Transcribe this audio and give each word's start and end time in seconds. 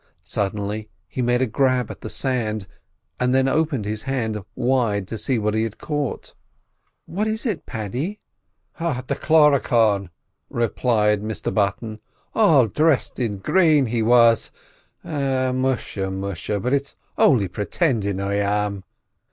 Suddenly 0.23 0.89
he 1.07 1.21
made 1.21 1.43
a 1.43 1.45
grab 1.45 1.91
at 1.91 2.01
the 2.01 2.09
sand, 2.09 2.65
and 3.19 3.35
then 3.35 3.47
opened 3.47 3.85
his 3.85 4.01
hand 4.01 4.43
wide 4.55 5.07
to 5.09 5.15
see 5.15 5.37
what 5.37 5.53
he 5.53 5.61
had 5.61 5.77
caught. 5.77 6.33
"What 7.05 7.27
is 7.27 7.45
it, 7.45 7.67
Paddy?" 7.67 8.19
"The 8.79 9.05
Cluricaune," 9.15 10.09
replied 10.49 11.21
Mr 11.21 11.53
Button. 11.53 11.99
"All 12.33 12.67
dressed 12.67 13.19
in 13.19 13.37
green 13.37 13.85
he 13.85 14.01
was—musha! 14.01 16.09
musha! 16.09 16.59
but 16.59 16.73
it's 16.73 16.95
only 17.19 17.47
pretindin' 17.47 18.19
I 18.19 18.37
am." 18.37 18.83